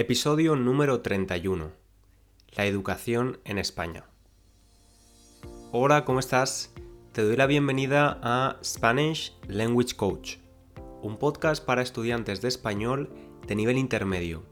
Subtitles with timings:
[0.00, 1.72] Episodio número 31.
[2.56, 4.06] La educación en España.
[5.72, 6.72] Hola, ¿cómo estás?
[7.12, 10.36] Te doy la bienvenida a Spanish Language Coach,
[11.02, 13.10] un podcast para estudiantes de español
[13.46, 14.42] de nivel intermedio.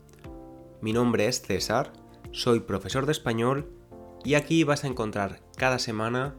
[0.82, 1.94] Mi nombre es César,
[2.30, 3.72] soy profesor de español
[4.26, 6.34] y aquí vas a encontrar cada semana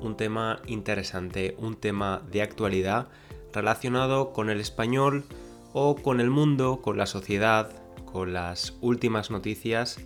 [0.00, 3.08] un tema interesante, un tema de actualidad
[3.52, 5.24] relacionado con el español
[5.72, 7.83] o con el mundo, con la sociedad,
[8.14, 9.98] con las últimas noticias,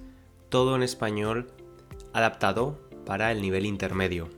[0.49, 1.51] todo en español
[2.15, 4.31] adaptado para el nivel intermedio.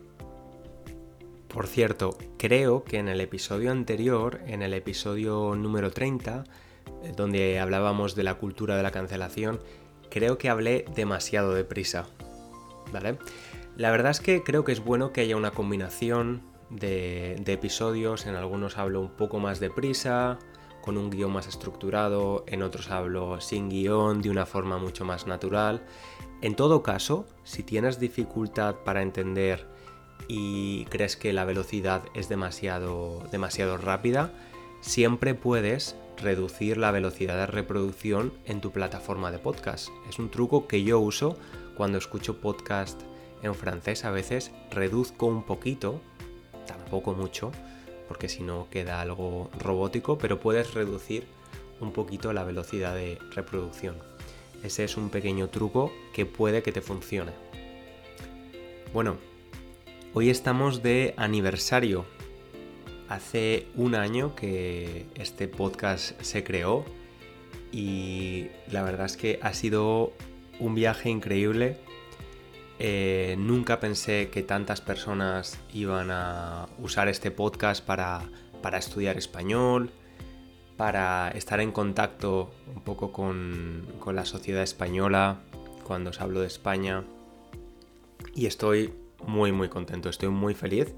[1.46, 6.42] Por cierto, creo que en el episodio anterior, en el episodio número 30,
[7.04, 9.60] eh, donde hablábamos de la cultura de la cancelación,
[10.10, 12.08] creo que hablé demasiado deprisa.
[12.92, 13.18] ¿Vale?
[13.76, 18.26] La verdad es que creo que es bueno que haya una combinación de, de episodios,
[18.26, 20.40] en algunos hablo un poco más deprisa,
[20.82, 25.26] con un guion más estructurado, en otros hablo sin guion, de una forma mucho más
[25.26, 25.82] natural.
[26.42, 29.66] En todo caso, si tienes dificultad para entender
[30.28, 34.32] y crees que la velocidad es demasiado, demasiado rápida,
[34.80, 39.88] siempre puedes reducir la velocidad de reproducción en tu plataforma de podcast.
[40.08, 41.36] Es un truco que yo uso
[41.76, 43.00] cuando escucho podcast
[43.42, 44.04] en francés.
[44.04, 46.00] A veces reduzco un poquito,
[46.66, 47.52] tampoco mucho,
[48.10, 51.28] porque si no queda algo robótico, pero puedes reducir
[51.78, 53.94] un poquito la velocidad de reproducción.
[54.64, 57.30] Ese es un pequeño truco que puede que te funcione.
[58.92, 59.16] Bueno,
[60.12, 62.04] hoy estamos de aniversario.
[63.08, 66.84] Hace un año que este podcast se creó
[67.70, 70.14] y la verdad es que ha sido
[70.58, 71.76] un viaje increíble
[72.82, 78.30] eh, nunca pensé que tantas personas iban a usar este podcast para,
[78.78, 79.90] estudiar español,
[80.78, 85.40] para estar en contacto un poco con, la sociedad española
[85.84, 87.04] cuando os hablo de España.
[88.34, 88.94] Y estoy
[89.26, 90.94] muy muy contento, estoy muy feliz,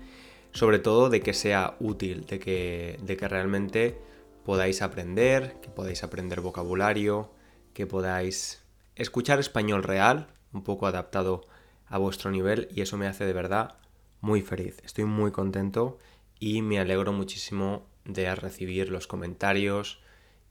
[0.53, 3.99] sobre todo de que sea útil, de que, de que realmente
[4.45, 7.33] podáis aprender, que podáis aprender vocabulario,
[7.75, 8.63] que podáis
[8.95, 11.51] escuchar español real, un poco adaptado
[11.93, 13.75] a vuestro nivel y eso me hace de verdad
[14.23, 14.81] muy feliz.
[14.83, 15.99] Estoy muy contento
[16.41, 20.01] y me alegro muchísimo de recibir los comentarios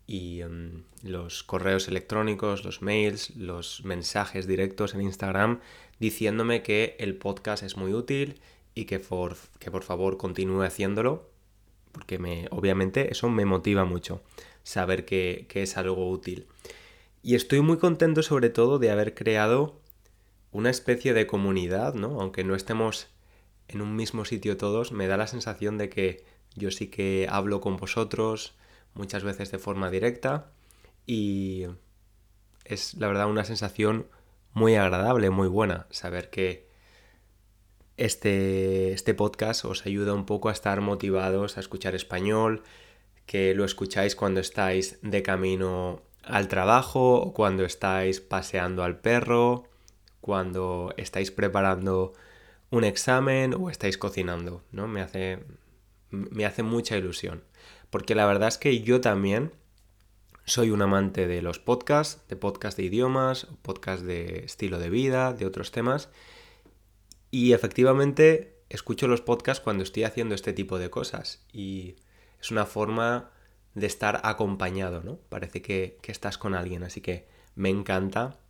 [0.06, 5.62] y em, los correos electrónicos, los mails, los mensajes directos en Instagram
[6.00, 8.40] diciéndome que el podcast es muy útil
[8.76, 11.28] y que por, que por favor continúe haciéndolo
[11.92, 14.22] porque me, obviamente eso me motiva mucho
[14.62, 16.46] saber que, que es algo útil.
[17.24, 19.82] Y estoy muy contento sobre todo de haber creado
[20.52, 22.20] una especie de comunidad, ¿no?
[22.22, 23.08] Aunque no estemos
[23.68, 26.26] en un mismo sitio todos, me da la sensación de que
[26.56, 28.54] yo sí que hablo con vosotros
[28.94, 30.52] muchas veces de forma directa
[31.06, 31.66] y
[32.66, 34.08] es la verdad una sensación
[34.54, 36.70] muy agradable, muy buena, saber que
[37.96, 42.64] este, este podcast os ayuda un poco a estar motivados a escuchar español,
[43.26, 49.71] que lo escucháis cuando estáis de camino al trabajo o cuando estáis paseando al perro
[50.22, 52.14] cuando estáis preparando
[52.70, 54.88] un examen o estáis cocinando, ¿no?
[54.88, 55.44] Me hace,
[56.10, 57.44] me hace mucha ilusión.
[57.90, 59.52] Porque la verdad es que yo también
[60.46, 65.34] soy un amante de los podcasts, de podcasts de idiomas, podcasts de estilo de vida,
[65.34, 66.10] de otros temas.
[67.30, 71.46] Y efectivamente escucho los podcasts cuando estoy haciendo este tipo de cosas.
[71.52, 71.98] Y
[72.40, 73.32] es una forma
[73.74, 75.18] de estar acompañado, ¿no?
[75.30, 76.84] Parece que, que estás con alguien.
[76.84, 78.41] Así que me encanta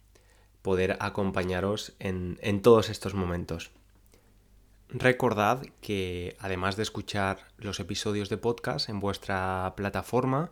[0.61, 3.71] poder acompañaros en, todos estos momentos.
[4.89, 10.51] Recordad que además de escuchar los episodios de podcast en vuestra plataforma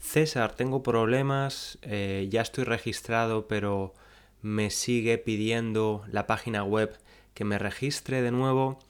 [0.00, 3.94] César, tengo problemas, eh, ya estoy registrado, pero
[4.40, 6.98] me sigue pidiendo la página web
[7.32, 8.80] que me registre de nuevo.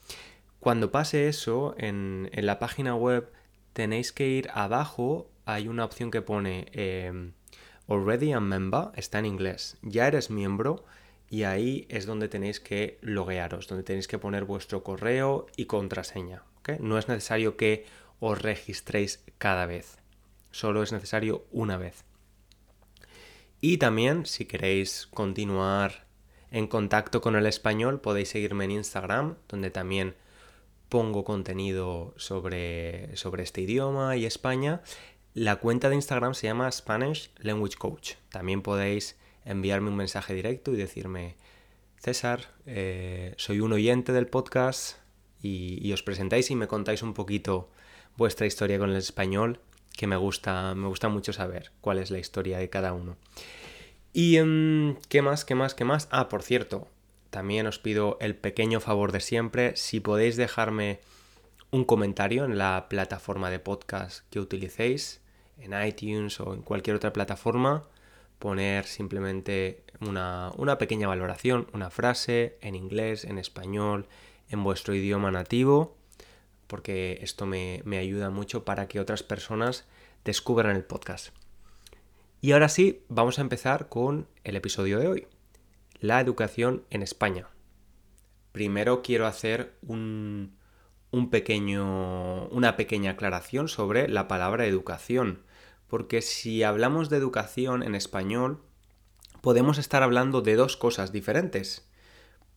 [0.58, 3.30] Cuando pase eso, en, la página web
[3.74, 6.68] tenéis que ir abajo, hay una opción que pone...
[6.72, 7.34] Em,
[7.92, 9.76] Already a member está en inglés.
[9.82, 10.82] Ya eres miembro
[11.28, 16.42] y ahí es donde tenéis que loguearos, donde tenéis que poner vuestro correo y contraseña.
[16.80, 17.84] No es necesario que
[18.18, 19.98] os registréis cada vez.
[20.52, 22.04] Solo es necesario una vez.
[23.60, 26.06] Y también, si queréis continuar
[26.50, 30.14] en contacto con el español, podéis seguirme en Instagram, donde también
[30.88, 34.80] pongo contenido sobre, sobre este idioma y España.
[35.34, 38.12] La cuenta de Instagram se llama Spanish Language Coach.
[38.28, 41.36] También podéis enviarme un mensaje directo y decirme,
[41.96, 44.98] César, eh, soy un oyente del podcast
[45.40, 47.70] y, os presentáis y me contáis un poquito
[48.18, 49.58] vuestra historia con el español,
[49.96, 53.16] que me gusta, me gusta mucho saber cuál es la historia de cada uno.
[54.12, 56.08] Y em, qué más, qué más, qué más.
[56.10, 56.88] Ah, por cierto,
[57.30, 61.00] también os pido el pequeño favor de siempre, si podéis dejarme
[61.70, 65.21] un comentario en la plataforma de podcast que utilicéis,
[65.62, 67.84] en iTunes o en cualquier otra plataforma,
[68.38, 74.06] poner simplemente una, pequeña valoración, una frase en inglés, en español,
[74.48, 75.96] en vuestro idioma nativo,
[76.66, 79.86] porque esto me, me ayuda mucho para que otras personas
[80.24, 81.34] descubran el podcast.
[82.40, 85.26] Y ahora sí, vamos a empezar con el episodio de hoy
[86.02, 87.46] la educación en España.
[88.50, 90.56] Primero quiero hacer un,
[91.30, 95.42] pequeño, una pequeña aclaración sobre la palabra educación,
[95.92, 98.62] porque si hablamos de educación en español,
[99.42, 101.86] podemos estar hablando de dos cosas diferentes.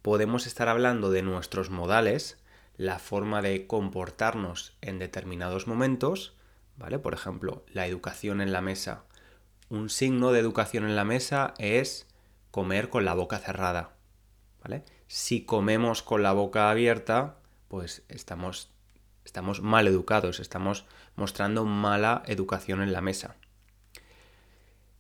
[0.02, 2.38] Podemos estar hablando de nuestros modales,
[2.78, 6.38] la forma de comportarnos en determinados momentos,
[6.78, 6.98] ¿vale?
[6.98, 9.04] Por ejemplo, la educación en la mesa.
[9.68, 12.08] Un signo de educación en la mesa es
[12.52, 13.98] comer con la boca cerrada.
[14.64, 14.86] ¿Vale?
[15.08, 18.72] Si comemos con la boca abierta, pues estamos,
[19.26, 20.86] estamos mal educados, estamos
[21.16, 23.36] mostrando mala educación en la mesa.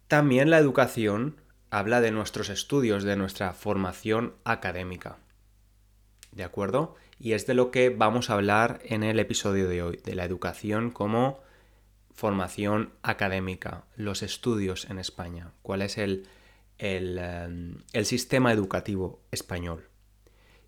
[0.07, 1.39] También la educación
[1.69, 5.17] habla de nuestros estudios, de nuestra formación académica.
[6.31, 6.95] ¿De acuerdo?
[7.17, 10.25] Y es de lo que vamos a hablar en el episodio de hoy, de la
[10.25, 11.39] educación como
[12.13, 16.27] formación académica, los estudios en España, cuál es el,
[16.77, 19.87] Em, el, sistema educativo español.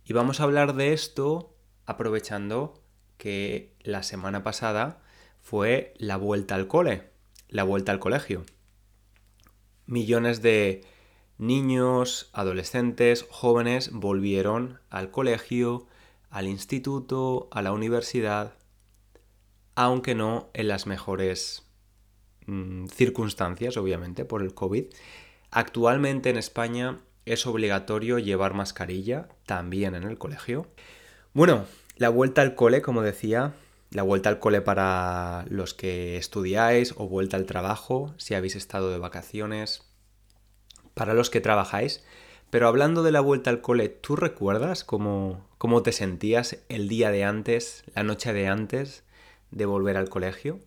[0.06, 1.54] Y vamos a hablar de esto
[1.86, 2.82] aprovechando
[3.18, 5.02] que la semana pasada
[5.42, 7.10] fue la vuelta al cole,
[7.50, 8.44] la vuelta al colegio.
[9.86, 10.84] Millones de
[11.38, 15.88] niños, adolescentes, jóvenes volvieron al colegio,
[16.30, 18.56] al instituto, a la universidad,
[19.76, 21.64] aunque no en las mejores
[22.46, 24.86] mm, circunstancias, obviamente, por el COVID.
[25.52, 30.68] Actualmente en España es obligatorio llevar mascarilla también en el colegio.
[31.34, 31.66] Bueno,
[31.98, 33.54] la vuelta al cole, como decía,
[33.92, 38.92] la vuelta al cole para los que estudiáis o vuelta al trabajo, si habéis estado
[38.92, 39.84] de vacaciones,
[40.94, 42.04] para los que trabajáis.
[42.50, 47.12] Pero hablando de la vuelta al cole, ¿tú recuerdas cómo, cómo te sentías el día
[47.12, 49.04] de antes, la noche de antes
[49.52, 50.60] de volver al colegio?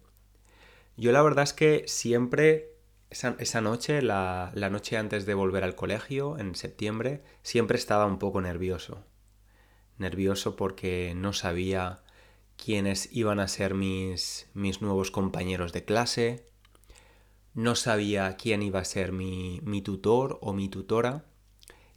[0.97, 2.71] Yo la verdad es que siempre
[3.11, 8.41] esa, noche, la, noche antes de volver al colegio, en septiembre, siempre estaba un poco
[8.41, 9.05] nervioso.
[10.01, 12.01] Nervioso porque no sabía
[12.57, 16.47] quiénes iban a ser mis, mis nuevos compañeros de clase,
[17.53, 21.27] no sabía quién iba a ser mi, mi tutor o mi tutora.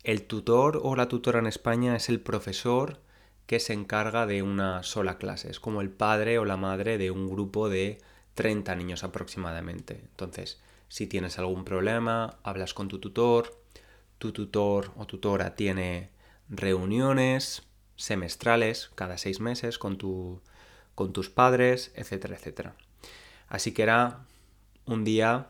[0.04, 3.00] El tutor o la tutora en España es el profesor
[3.46, 5.50] que se encarga de una sola clase.
[5.50, 8.00] Es como el padre o la madre de un grupo de
[8.34, 10.02] 30 niños aproximadamente.
[10.10, 13.62] Entonces, si tienes algún problema, hablas con tu tutor,
[14.18, 16.10] tu tutor o tutora tiene
[16.50, 17.64] reuniones
[17.96, 20.42] semestrales cada seis meses con, tu,
[20.96, 22.76] con tus padres, etcétera, etcétera.
[23.48, 24.26] Así que era
[24.86, 25.50] un día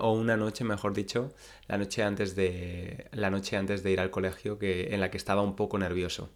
[0.00, 1.32] o una noche, mejor dicho,
[1.68, 5.16] la noche antes de la noche antes de ir al colegio que en la que
[5.16, 6.30] estaba un poco nervioso.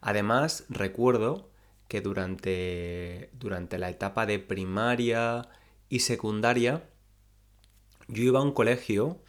[0.00, 1.50] Además, recuerdo
[1.88, 5.48] que durante durante la etapa de primaria
[5.88, 6.82] y secundaria
[8.08, 9.22] yo iba a un colegio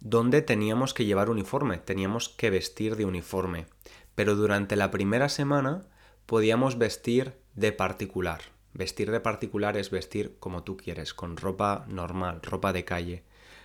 [0.00, 3.66] donde teníamos que llevar uniforme, teníamos que vestir de uniforme,
[4.14, 5.82] pero durante la primera semana
[6.26, 8.40] podíamos vestir de particular.
[8.74, 13.22] Vestir de particular es vestir como tú quieres, con ropa normal, ropa de calle.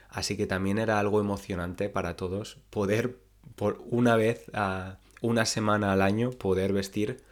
[0.10, 3.18] Así que también era algo emocionante para todos poder
[3.56, 4.46] por una vez
[5.22, 7.24] una semana al año poder vestir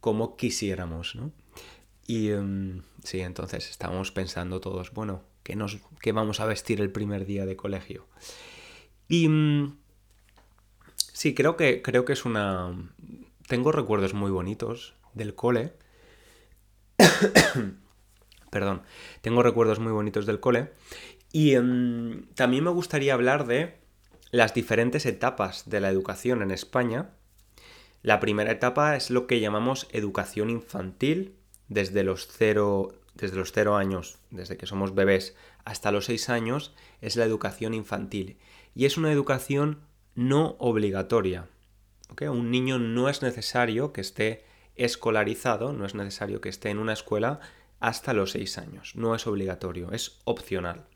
[0.00, 1.32] como quisiéramos, ¿no?
[2.06, 6.92] Y em, sí, entonces estábamos pensando todos, bueno, que, nos, que vamos a vestir el
[6.92, 8.06] primer día de colegio.
[9.08, 9.76] Y mm,
[11.16, 12.76] sí, creo que, creo que es una...
[13.48, 15.72] Tengo recuerdos muy bonitos del cole.
[18.50, 18.82] Perdón,
[19.22, 20.72] tengo recuerdos muy bonitos del cole.
[21.32, 23.78] Y mm, también me gustaría hablar de
[24.30, 27.10] las diferentes etapas de la educación en España.
[28.02, 31.34] La primera etapa es lo que llamamos educación infantil,
[31.68, 36.74] desde los 0 desde los 0 años, desde que somos bebés, hasta los 6 años,
[37.00, 38.36] es la educación infantil.
[38.74, 39.80] Y es una educación
[40.16, 41.46] no obligatoria.
[42.20, 44.44] Un niño no es necesario que esté
[44.74, 47.40] escolarizado, no es necesario que esté en una escuela
[47.80, 48.96] hasta los 6 años.
[48.96, 50.86] No es obligatorio, es opcional.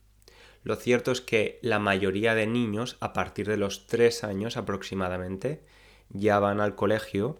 [0.62, 5.64] Lo cierto es que la mayoría de niños, a partir de los 3 años aproximadamente,
[6.08, 7.38] ya van al colegio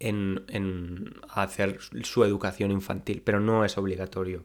[0.00, 4.44] en, en hacer su educación infantil, pero no es obligatorio.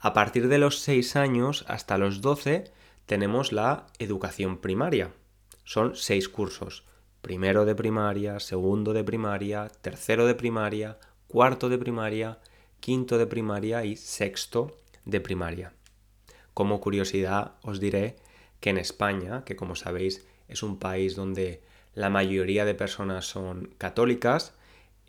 [0.00, 2.70] A partir de los 6 años hasta los 12
[3.06, 5.12] tenemos la educación primaria.
[5.68, 6.86] Son 6 cursos.
[7.20, 10.96] Primero de primaria, segundo de primaria, tercero de primaria,
[11.26, 12.38] cuarto de primaria,
[12.80, 15.74] quinto de primaria y sexto de primaria.
[16.54, 18.16] Como curiosidad os diré
[18.60, 21.60] que en España, que como sabéis es un país donde
[21.92, 24.54] la mayoría de personas son católicas,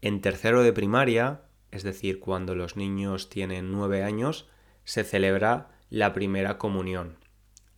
[0.01, 1.39] en tercero de primaria,
[1.71, 4.49] es decir, cuando los niños tienen nueve años,
[4.83, 7.15] se celebra la primera comunión.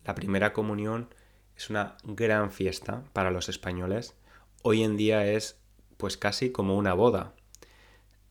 [0.04, 1.14] La primera comunión
[1.56, 4.14] es una gran fiesta para los españoles.
[4.62, 5.60] Hoy en día es
[5.96, 7.34] pues casi como una boda.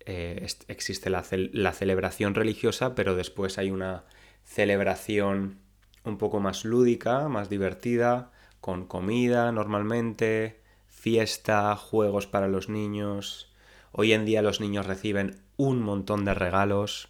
[0.06, 1.24] Eh, existe la,
[1.54, 4.06] la celebración religiosa, pero después hay una
[4.44, 5.60] celebración
[6.04, 13.52] un poco más lúdica, más divertida, con comida normalmente, fiesta, juegos para los niños.
[13.92, 17.10] Hoy en día los niños reciben un montón de regalos,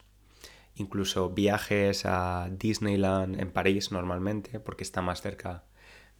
[0.75, 5.63] incluso viajes a Disneyland en París normalmente, porque está más cerca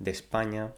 [0.03, 0.73] de España.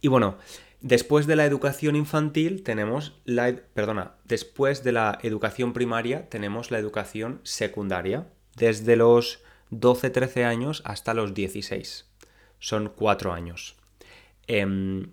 [0.00, 0.38] Y bueno,
[0.80, 3.54] después de la educación infantil tenemos la...
[3.74, 8.26] Perdona, después de la educación primaria tenemos la educación secundaria,
[8.56, 9.40] desde los
[9.70, 12.06] 12-13 años hasta los 16.
[12.58, 13.76] Son cuatro años.
[14.46, 15.12] Em,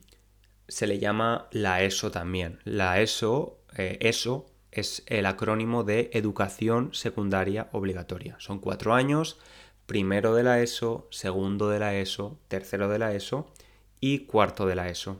[0.67, 2.59] se le llama la ESO también.
[2.63, 8.35] La ESO, eh, ESO es el acrónimo de Educación Secundaria Obligatoria.
[8.39, 9.39] Son cuatro años,
[9.85, 13.51] primero de la ESO, segundo de la ESO, tercero de la ESO
[13.99, 15.19] y cuarto de la ESO.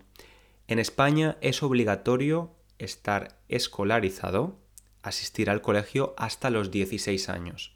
[0.68, 4.58] En España es obligatorio estar escolarizado,
[5.04, 7.74] asistir al colegio hasta los 16 años.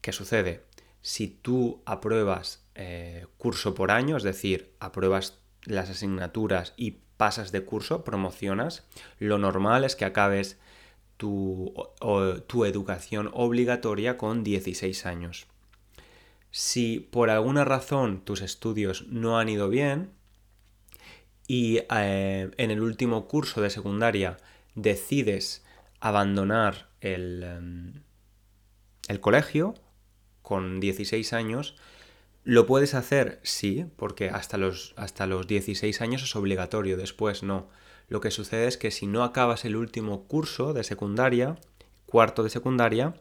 [0.00, 0.62] ¿Qué sucede?
[1.00, 7.64] Si tú apruebas eh, curso por año, es decir, apruebas las asignaturas y pasas de
[7.64, 8.84] curso, promocionas,
[9.18, 10.58] lo normal es que acabes
[11.16, 11.72] tu,
[12.46, 15.46] tu educación obligatoria con 16 años.
[16.58, 20.14] Si por alguna razón tus estudios no han ido bien
[21.46, 24.38] y eh, en el último curso de secundaria
[24.74, 25.66] decides
[26.00, 27.92] abandonar el, em,
[29.06, 29.74] el colegio
[30.40, 31.76] con 16 años,
[32.42, 37.68] lo puedes hacer, sí, porque hasta los, hasta los 16 años es obligatorio, después no.
[38.08, 41.58] Lo que sucede es que si no acabas el último curso de secundaria,
[42.06, 43.12] cuarto de secundaria,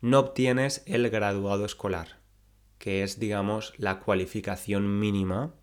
[0.00, 2.17] no obtienes el graduado escolar,
[2.78, 5.54] que es, digamos, la cualificación mínima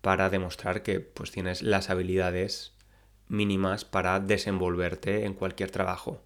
[0.00, 2.74] para demostrar que pues, tienes las habilidades
[3.28, 6.22] mínimas para desenvolverte en cualquier trabajo.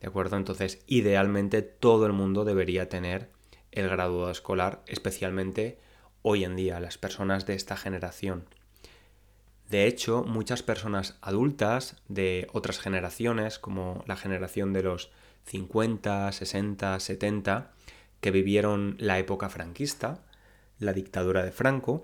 [0.00, 0.36] ¿De acuerdo?
[0.36, 3.30] Entonces, idealmente todo el mundo debería tener
[3.70, 5.78] el graduado escolar, especialmente
[6.22, 8.44] hoy en día, las personas de esta generación.
[9.68, 15.10] De hecho, muchas personas adultas de otras generaciones, como la generación de los
[15.44, 17.73] 50, 60, 70,
[18.24, 20.24] que vivieron la época franquista,
[20.78, 22.02] la dictadura de Franco,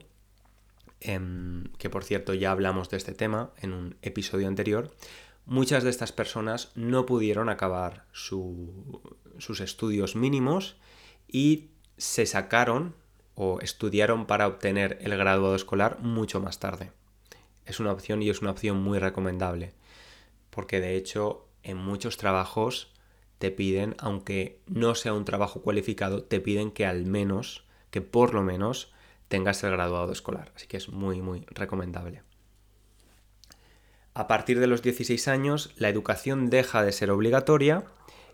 [1.00, 4.95] em, que por cierto ya hablamos de este tema en un episodio anterior,
[5.47, 10.77] muchas de estas personas no pudieron acabar sus estudios mínimos
[11.27, 12.95] y se sacaron
[13.35, 16.93] o estudiaron para obtener el graduado escolar mucho más tarde.
[17.65, 19.73] Es una opción y es una opción muy recomendable,
[20.50, 22.93] porque de hecho en muchos trabajos
[23.40, 28.35] te piden, aunque no sea un trabajo cualificado, te piden que al menos, que por
[28.35, 28.92] lo menos
[29.28, 30.52] tengas el graduado escolar.
[30.54, 32.23] Así que es muy, muy recomendable.
[34.12, 37.85] A partir de los 16 años, la educación deja de ser obligatoria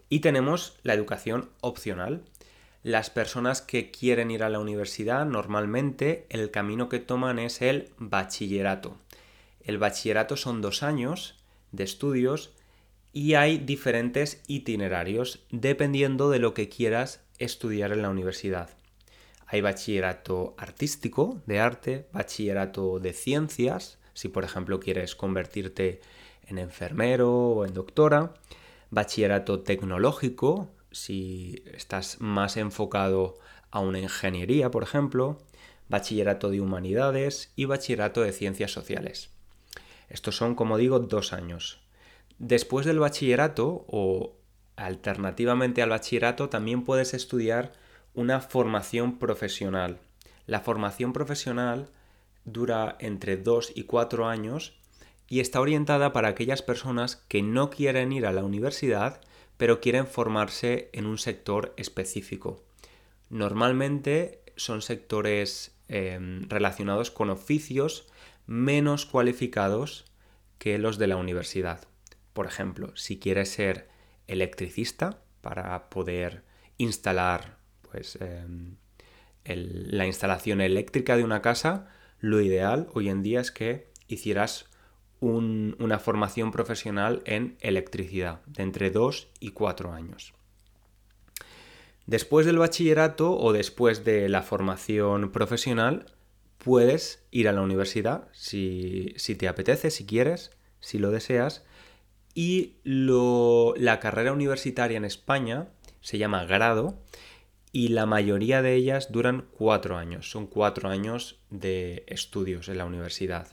[0.09, 2.25] y tenemos la educación opcional.
[2.83, 7.91] Las personas que quieren ir a la universidad normalmente el camino que toman es el
[7.99, 8.97] bachillerato.
[9.61, 11.39] El bachillerato son dos años
[11.71, 12.57] de estudios
[13.17, 18.69] y hay diferentes itinerarios dependiendo de lo que quieras estudiar en la universidad.
[19.47, 26.03] Hay bachillerato artístico, de arte, bachillerato de ciencias, si por ejemplo quieres convertirte
[26.47, 28.35] en enfermero o en doctora,
[28.91, 33.39] bachillerato tecnológico, si estás más enfocado
[33.71, 35.39] a una ingeniería, por ejemplo,
[35.89, 39.31] bachillerato de humanidades y bachillerato de ciencias sociales.
[40.11, 41.86] Estos son, como digo, dos años.
[42.39, 44.37] Después del bachillerato o
[44.77, 47.73] alternativamente al bachillerato también puedes estudiar
[48.15, 49.99] una formación profesional.
[50.47, 51.89] La formación profesional
[52.45, 54.79] dura entre 2 y 4 años
[55.29, 59.21] y está orientada para aquellas personas que no quieren ir a la universidad,
[59.57, 62.63] pero quieren formarse en un sector específico.
[63.29, 68.07] Normalmente son sectores em, relacionados con oficios
[68.47, 70.05] menos cualificados
[70.59, 71.87] que los de la universidad.
[72.37, 73.89] Por ejemplo, si quieres ser
[74.27, 76.43] electricista para poder
[76.77, 78.77] instalar pues, em,
[79.47, 81.89] la instalación eléctrica de una casa,
[82.21, 84.69] lo ideal hoy en día es que hicieras
[85.21, 90.35] una formación profesional en electricidad de entre 2 y 4 años.
[92.05, 96.13] Después del bachillerato o después de la formación profesional,
[96.59, 100.51] puedes ir a la universidad si, te apetece, si quieres,
[100.81, 101.65] si lo deseas.
[102.39, 105.69] Y la carrera universitaria en España
[106.03, 107.03] se llama grado
[107.73, 110.31] y la mayoría de ellas duran cuatro años.
[110.31, 113.49] Son cuatro años de estudios en la universidad.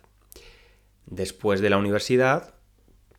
[1.05, 2.55] Después de la universidad,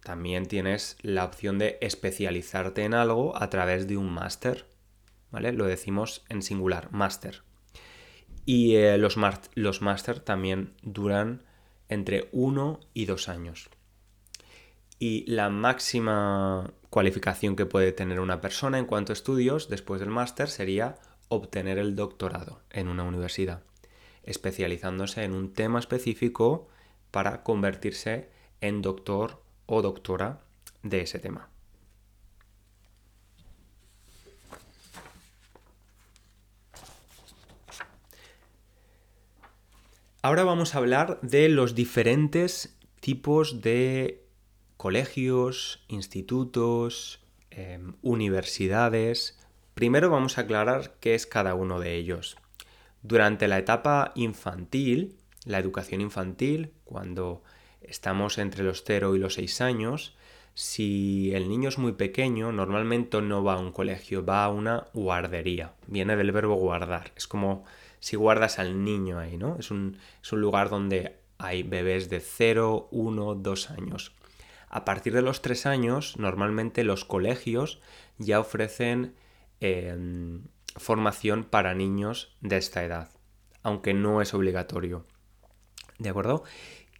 [0.02, 4.66] también tienes la opción de especializarte en algo a través de un máster.
[5.30, 5.54] ¿Vale?
[5.54, 7.40] Lo decimos en singular, máster.
[8.44, 9.16] Y eh, los,
[9.54, 11.42] los máster también duran
[11.88, 13.70] entre uno y dos años.
[14.98, 20.10] Y la máxima cualificación que puede tener una persona en cuanto a estudios después del
[20.10, 20.96] máster sería
[21.28, 23.62] obtener el doctorado en una universidad,
[24.22, 26.68] especializándose en un tema específico
[27.10, 30.40] para convertirse en doctor o doctora
[30.82, 31.48] de ese tema.
[40.22, 44.23] Ahora vamos a hablar de los diferentes tipos de
[44.84, 47.18] colegios, institutos,
[47.50, 49.38] em, universidades.
[49.72, 52.36] Primero vamos a aclarar qué es cada uno de ellos.
[53.02, 57.42] Durante la etapa infantil, la educación infantil, cuando
[57.80, 60.18] estamos entre los 0 y los 6 años,
[60.52, 64.88] si el niño es muy pequeño, normalmente no va a un colegio, va a una
[64.92, 65.72] guardería.
[65.86, 67.10] Viene del verbo guardar.
[67.16, 67.64] Es como
[68.00, 69.56] si guardas al niño ahí, ¿no?
[69.58, 69.96] Es un,
[70.30, 74.12] lugar donde hay bebés de 0, 1, 2 años.
[74.74, 77.80] A partir de los 3 años, normalmente los colegios
[78.18, 79.14] ya ofrecen
[79.60, 83.10] em, formación para niños de esta edad,
[83.62, 85.06] aunque no es obligatorio.
[86.00, 86.42] ¿De acuerdo?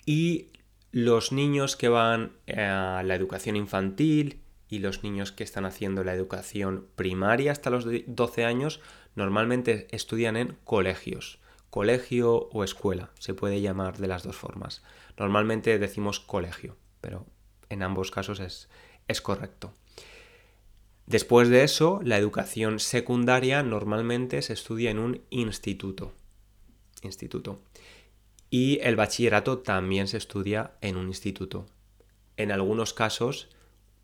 [0.07, 0.53] Y
[0.93, 6.15] los niños que van a la educación infantil y los niños que están haciendo la
[6.15, 8.83] educación primaria hasta los 12 años
[9.17, 11.41] normalmente estudian en colegios.
[11.71, 14.85] Colegio o escuela, se puede llamar de las dos formas.
[15.19, 17.27] Normalmente decimos colegio, pero
[17.69, 18.69] en ambos casos es,
[19.09, 19.73] es correcto.
[21.07, 26.13] Después de eso, la educación secundaria normalmente se estudia en un instituto.
[27.03, 27.61] Instituto
[28.57, 31.67] y el bachillerato también se estudia en un instituto.
[32.37, 33.49] En algunos casos,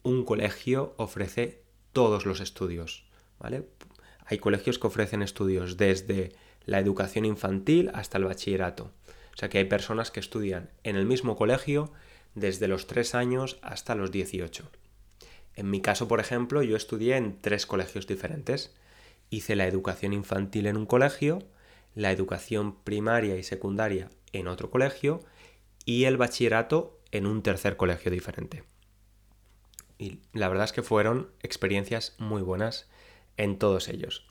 [0.02, 3.04] un colegio ofrece todos los estudios,
[3.38, 3.68] ¿vale?
[4.26, 6.32] Hay colegios que ofrecen estudios desde
[6.64, 8.90] la educación infantil hasta el bachillerato.
[9.34, 11.92] O sea que hay personas que estudian en el mismo colegio
[12.34, 14.70] desde los 3 años hasta los 18.
[15.56, 18.74] En mi caso, por ejemplo, yo estudié en tres colegios diferentes.
[19.28, 21.40] Hice la educación infantil en un colegio,
[21.94, 25.20] la educación primaria y secundaria en otro colegio
[25.84, 28.64] y el bachillerato en un tercer colegio diferente.
[29.98, 32.88] Y la verdad es que fueron experiencias muy buenas
[33.36, 34.29] en todos ellos.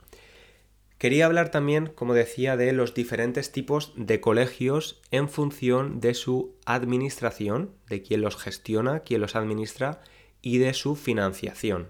[1.00, 6.58] Quería hablar también, como decía, de los diferentes tipos de colegios en función de su
[6.66, 10.02] administración, de quién los gestiona, quién los administra
[10.42, 11.88] y de su financiación.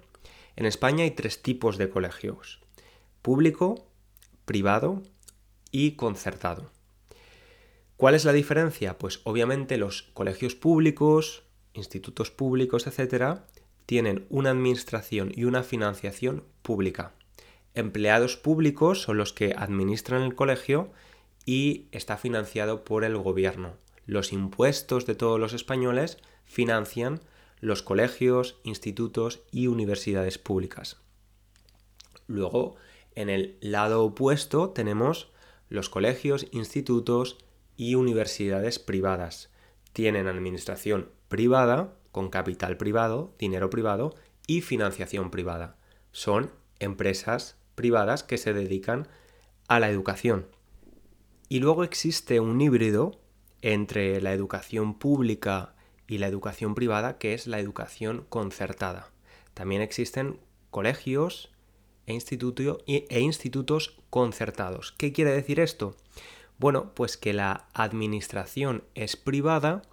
[0.56, 2.60] En España hay tres tipos de colegios.
[3.24, 3.88] Público,
[4.46, 5.02] privado
[5.72, 6.70] y concertado.
[7.98, 9.00] ¿Cuál es la diferencia?
[9.00, 11.42] Pues obviamente los colegios públicos,
[11.74, 13.48] institutos públicos, etcétera,
[13.88, 17.14] tienen una administración y una financiación pública.
[17.80, 20.92] Empleados públicos son los que administran el colegio
[21.46, 23.78] y está financiado por el gobierno.
[24.06, 27.22] Los impuestos de todos los españoles financian
[27.62, 30.98] los colegios, institutos y universidades públicas.
[32.28, 32.76] Luego,
[33.16, 35.32] en el lado opuesto tenemos
[35.70, 37.38] los colegios, institutos
[37.78, 39.52] y universidades privadas.
[39.94, 44.16] Tienen administración privada, con capital privado, dinero privado
[44.48, 45.78] y financiación privada.
[46.12, 49.08] Son empresas privadas que se dedican
[49.70, 50.48] a la educación.
[51.48, 53.22] Y luego existe un híbrido
[53.62, 59.12] entre la educación pública y la educación privada, que es la educación concertada.
[59.54, 61.54] También existen colegios
[62.06, 62.18] e,
[63.10, 64.92] e institutos concertados.
[64.98, 65.96] ¿Qué quiere decir esto?
[66.58, 69.84] Bueno, pues que la administración es privada,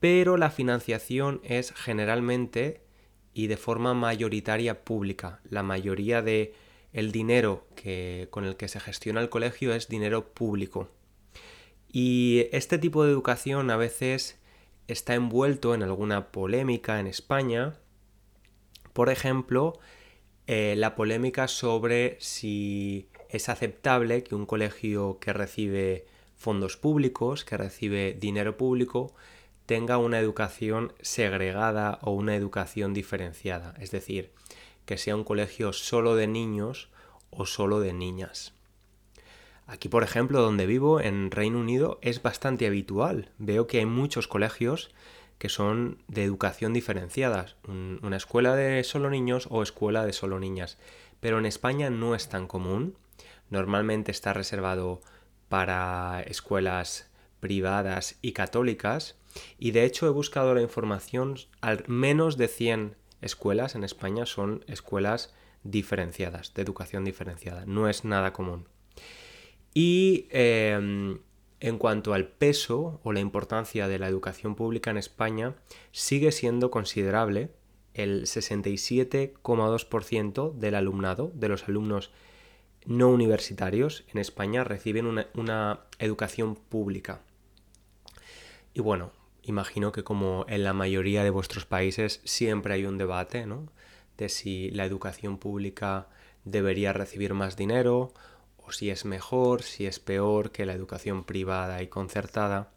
[0.00, 2.82] pero la financiación es generalmente
[3.32, 5.40] y de forma mayoritaria pública.
[5.48, 6.54] La mayoría de
[6.96, 10.88] el dinero que, con el que se gestiona el colegio es dinero público.
[11.92, 14.40] Y este tipo de educación a veces
[14.88, 17.74] está envuelto en alguna polémica en España.
[18.94, 19.78] Por ejemplo,
[20.46, 27.58] eh, la polémica sobre si es aceptable que un colegio que recibe fondos públicos, que
[27.58, 29.14] recibe dinero público,
[29.66, 34.32] tenga una educación segregada o una educación diferenciada, es decir,
[34.86, 36.88] que sea un colegio solo de niños
[37.30, 38.54] o solo de niñas.
[39.66, 43.32] Aquí, por ejemplo, donde vivo, en Reino Unido, es bastante habitual.
[43.38, 44.94] Veo que hay muchos colegios
[45.38, 50.78] que son de educación diferenciadas, una escuela de solo niños o escuela de solo niñas.
[51.20, 52.96] Pero en España no es tan común.
[53.50, 55.00] Normalmente está reservado
[55.48, 59.16] para escuelas privadas y católicas.
[59.58, 62.96] Y de hecho he buscado la información, al menos de 100
[63.26, 67.66] escuelas en España son escuelas diferenciadas, de educación diferenciada.
[67.66, 68.66] No es nada común.
[69.74, 71.18] Y em,
[71.60, 75.54] en cuanto al peso o la importancia de la educación pública en España,
[75.92, 77.50] sigue siendo considerable.
[77.92, 82.10] El 67,2% del alumnado, de los alumnos
[82.84, 87.20] no universitarios en España, reciben una, una educación pública.
[88.74, 89.12] Y bueno,
[89.46, 93.68] imagino que como en la mayoría de vuestros países siempre hay un debate, ¿no?
[94.18, 96.08] De si la educación pública
[96.44, 98.12] debería recibir más dinero
[98.58, 102.72] o si es mejor, si es peor que la educación privada y concertada.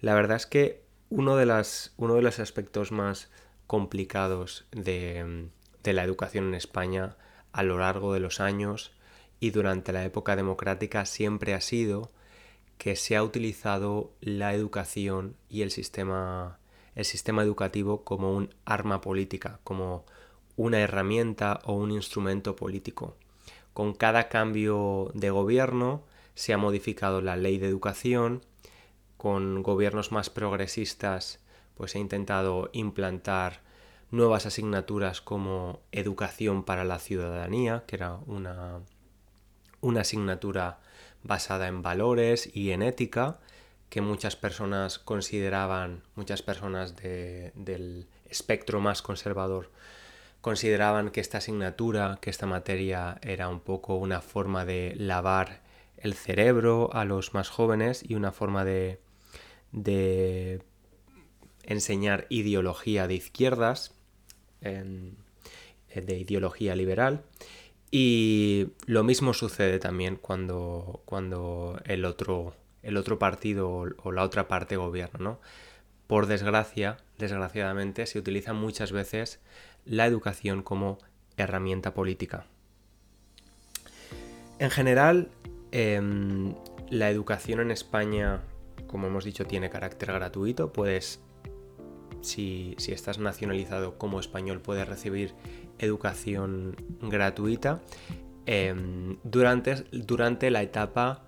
[0.00, 3.30] La verdad es que uno de, las, uno de los aspectos más
[3.66, 5.50] complicados de,
[5.82, 7.16] de la educación en España
[7.52, 8.92] a lo largo de los años
[9.40, 12.12] y durante la época democrática siempre ha sido
[12.78, 16.58] que se ha utilizado la educación y el sistema,
[16.94, 20.04] el sistema educativo como un arma política, como
[20.56, 23.16] una herramienta o un instrumento político.
[23.74, 26.02] Con cada cambio de gobierno
[26.34, 28.42] se ha modificado la ley de educación,
[29.16, 31.40] con gobiernos más progresistas
[31.78, 33.60] pues ha intentado implantar
[34.10, 38.80] nuevas asignaturas como educación para la ciudadanía, que era una,
[39.80, 40.80] una asignatura
[41.28, 43.38] basada en valores y en ética
[43.88, 49.70] que muchas personas consideraban, muchas personas del espectro más conservador,
[50.40, 55.62] consideraban que esta asignatura, que esta materia era un poco una forma de lavar
[55.96, 59.00] el cerebro a los más jóvenes y una forma de,
[59.72, 60.62] de
[61.64, 63.94] enseñar ideología de izquierdas,
[64.60, 67.24] de ideología liberal.
[67.90, 74.46] Y lo mismo sucede también cuando, cuando el, otro, el otro partido o la otra
[74.46, 75.40] parte gobierna, ¿no?
[76.06, 79.40] Por desgracia, desgraciadamente, se utiliza muchas veces
[79.84, 80.98] la educación como
[81.36, 82.46] herramienta política.
[84.58, 85.30] En general,
[85.70, 86.54] em,
[86.90, 88.40] la educación en España,
[88.86, 90.72] como hemos dicho, tiene carácter gratuito.
[90.72, 91.20] Puedes,
[92.22, 95.34] si, si estás nacionalizado como español, puedes recibir
[95.78, 97.80] educación gratuita
[98.46, 101.24] em, durante, durante la etapa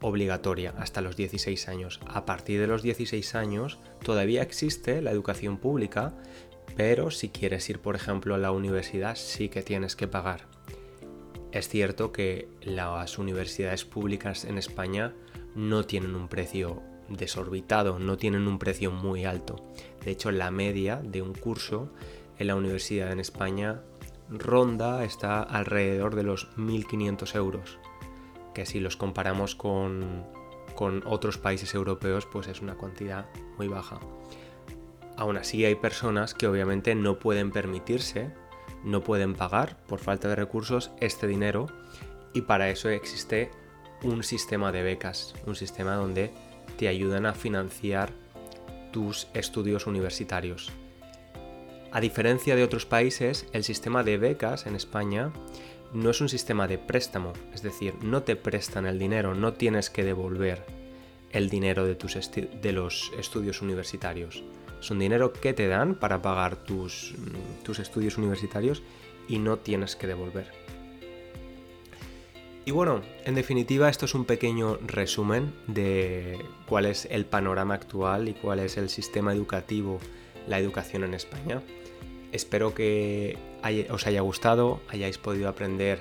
[0.00, 2.00] obligatoria hasta los 16 años.
[2.06, 6.14] A partir de los 16 años todavía existe la educación pública,
[6.76, 10.46] pero si quieres ir, por ejemplo, a la universidad sí que tienes que pagar.
[11.50, 15.14] Es cierto que las universidades públicas en España
[15.54, 19.56] no tienen un precio desorbitado, no tienen un precio muy alto.
[20.04, 21.90] De hecho, la media de un curso
[22.38, 23.82] en la universidad en España
[24.30, 27.78] ronda está alrededor de los 1.500 euros,
[28.54, 30.26] que si los comparamos con,
[30.74, 33.98] con otros países europeos pues es una cantidad muy baja.
[35.16, 38.30] Aún así hay personas que obviamente no pueden permitirse,
[38.84, 41.66] no pueden pagar por falta de recursos este dinero
[42.34, 43.50] y para eso existe
[44.02, 46.30] un sistema de becas, un sistema donde
[46.76, 48.12] te ayudan a financiar
[48.92, 50.72] tus estudios universitarios.
[51.90, 55.32] A diferencia de otros países, el sistema de becas en España
[55.94, 59.88] no es un sistema de préstamo, es decir, no te prestan el dinero, no tienes
[59.88, 60.66] que devolver
[61.32, 64.44] el dinero de, tus de los estudios universitarios.
[64.78, 67.14] Es un dinero que te dan para pagar tus,
[67.62, 68.82] tus estudios universitarios
[69.26, 70.52] y no tienes que devolver.
[72.66, 78.28] Y bueno, en definitiva esto es un pequeño resumen de cuál es el panorama actual
[78.28, 80.00] y cuál es el sistema educativo,
[80.48, 81.62] la educación en España.
[82.32, 83.38] Espero que
[83.90, 85.98] os haya gustado, hayáis podido aprender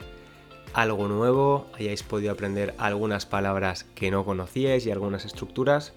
[0.73, 5.93] algo nuevo, hayáis podido aprender algunas palabras que no conocíais y algunas estructuras.